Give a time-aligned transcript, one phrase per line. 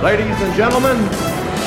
[0.00, 0.96] Ladies and gentlemen,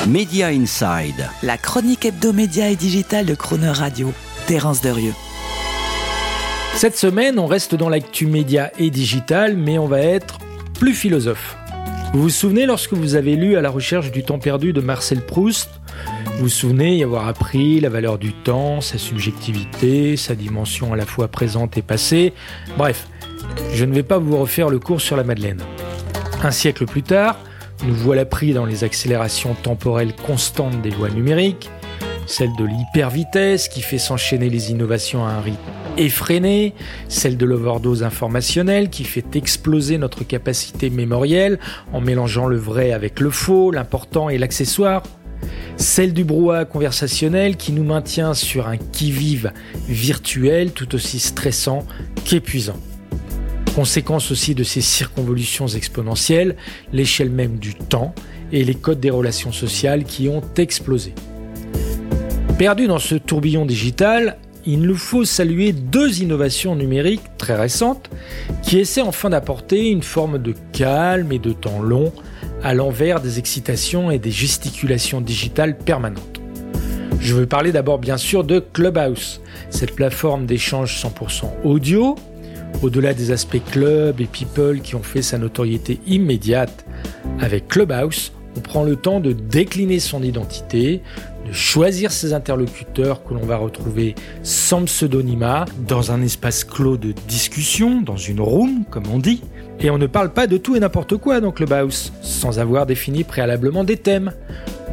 [0.08, 1.28] Media Inside.
[1.42, 4.10] La chronique hebdomédia et digitale de Croner Radio.
[4.46, 5.12] Terence Derieux.
[6.74, 10.38] Cette semaine, on reste dans l'actu média et digital, mais on va être
[10.72, 11.58] plus philosophe.
[12.14, 15.20] Vous vous souvenez lorsque vous avez lu À la recherche du temps perdu de Marcel
[15.20, 15.68] Proust?
[16.36, 20.96] Vous vous souvenez y avoir appris la valeur du temps, sa subjectivité, sa dimension à
[20.96, 22.32] la fois présente et passée?
[22.78, 23.08] Bref,
[23.74, 25.60] je ne vais pas vous refaire le cours sur la Madeleine.
[26.42, 27.36] Un siècle plus tard,
[27.84, 31.70] nous voilà pris dans les accélérations temporelles constantes des lois numériques,
[32.26, 35.58] celle de l'hypervitesse qui fait s'enchaîner les innovations à un rythme
[35.96, 36.74] effréné,
[37.08, 41.58] celle de l'overdose informationnelle qui fait exploser notre capacité mémorielle
[41.92, 45.02] en mélangeant le vrai avec le faux, l'important et l'accessoire,
[45.76, 49.52] celle du brouhaha conversationnel qui nous maintient sur un qui-vive
[49.88, 51.84] virtuel tout aussi stressant
[52.24, 52.78] qu'épuisant.
[53.74, 56.56] Conséquence aussi de ces circonvolutions exponentielles,
[56.92, 58.14] l'échelle même du temps
[58.52, 61.14] et les codes des relations sociales qui ont explosé.
[62.58, 68.10] Perdu dans ce tourbillon digital, il nous faut saluer deux innovations numériques très récentes
[68.62, 72.12] qui essaient enfin d'apporter une forme de calme et de temps long
[72.62, 76.40] à l'envers des excitations et des gesticulations digitales permanentes.
[77.18, 82.16] Je veux parler d'abord bien sûr de Clubhouse, cette plateforme d'échange 100% audio
[82.82, 86.84] au-delà des aspects club et people qui ont fait sa notoriété immédiate,
[87.40, 91.00] avec Clubhouse, on prend le temps de décliner son identité,
[91.46, 97.12] de choisir ses interlocuteurs que l'on va retrouver sans pseudonymat, dans un espace clos de
[97.28, 99.42] discussion, dans une room, comme on dit.
[99.80, 103.24] Et on ne parle pas de tout et n'importe quoi dans Clubhouse, sans avoir défini
[103.24, 104.32] préalablement des thèmes.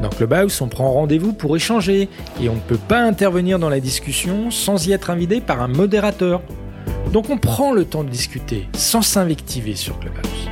[0.01, 2.07] Dans Clubhouse, on prend rendez-vous pour échanger,
[2.41, 5.67] et on ne peut pas intervenir dans la discussion sans y être invité par un
[5.67, 6.41] modérateur.
[7.11, 10.49] Donc on prend le temps de discuter sans s'invectiver sur Clubhouse.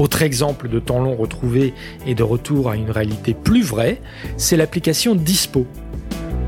[0.00, 1.72] Autre exemple de temps long retrouvé
[2.04, 4.00] et de retour à une réalité plus vraie,
[4.36, 5.66] c'est l'application Dispo.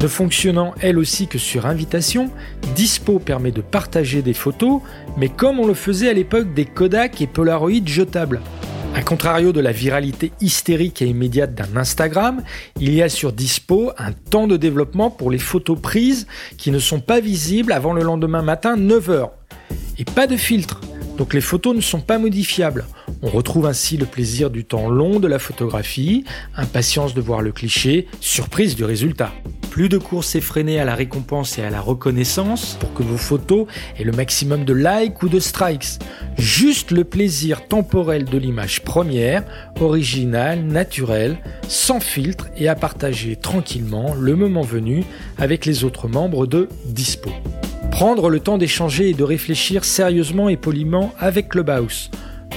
[0.03, 2.31] Ne fonctionnant elle aussi que sur invitation,
[2.75, 4.81] Dispo permet de partager des photos,
[5.17, 8.41] mais comme on le faisait à l'époque des Kodak et Polaroid jetables.
[8.99, 12.43] A contrario de la viralité hystérique et immédiate d'un Instagram,
[12.81, 16.27] il y a sur Dispo un temps de développement pour les photos prises
[16.57, 19.31] qui ne sont pas visibles avant le lendemain matin 9h.
[19.99, 20.81] Et pas de filtre,
[21.17, 22.87] donc les photos ne sont pas modifiables.
[23.23, 26.25] On retrouve ainsi le plaisir du temps long de la photographie,
[26.57, 29.33] impatience de voir le cliché, surprise du résultat.
[29.71, 33.67] Plus de courses effrénées à la récompense et à la reconnaissance pour que vos photos
[33.99, 35.99] aient le maximum de likes ou de strikes.
[36.37, 39.45] Juste le plaisir temporel de l'image première,
[39.81, 45.05] originale, naturelle, sans filtre et à partager tranquillement le moment venu
[45.37, 47.31] avec les autres membres de Dispo.
[47.91, 52.11] Prendre le temps d'échanger et de réfléchir sérieusement et poliment avec Clubhouse.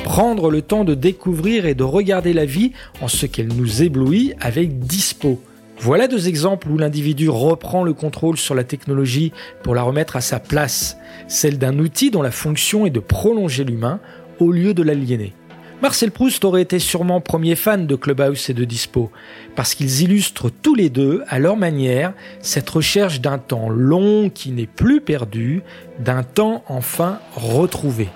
[0.03, 2.71] Prendre le temps de découvrir et de regarder la vie
[3.01, 5.41] en ce qu'elle nous éblouit avec Dispo.
[5.83, 9.33] Voilà deux exemples où l'individu reprend le contrôle sur la technologie
[9.63, 10.95] pour la remettre à sa place,
[11.27, 13.99] celle d'un outil dont la fonction est de prolonger l'humain
[14.37, 15.33] au lieu de l'aliéner.
[15.81, 19.09] Marcel Proust aurait été sûrement premier fan de Clubhouse et de Dispo,
[19.55, 24.51] parce qu'ils illustrent tous les deux, à leur manière, cette recherche d'un temps long qui
[24.51, 25.63] n'est plus perdu,
[25.97, 28.09] d'un temps enfin retrouvé.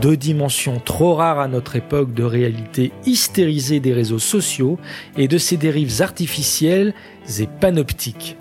[0.00, 4.78] Deux dimensions trop rares à notre époque de réalité hystérisée des réseaux sociaux
[5.16, 6.94] et de ces dérives artificielles
[7.38, 8.36] et panoptiques.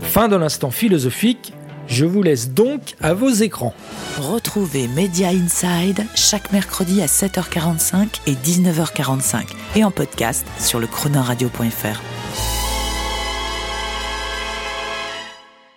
[0.00, 1.52] Fin de l'instant philosophique,
[1.88, 3.74] je vous laisse donc à vos écrans.
[4.18, 12.59] Retrouvez Media Inside chaque mercredi à 7h45 et 19h45 et en podcast sur le chronoradio.fr.